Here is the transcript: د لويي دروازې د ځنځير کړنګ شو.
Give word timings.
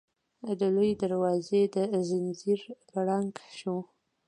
د 0.59 0.61
لويي 0.75 0.93
دروازې 1.03 1.61
د 1.73 1.75
ځنځير 2.09 2.61
کړنګ 2.89 3.31
شو. 3.59 3.77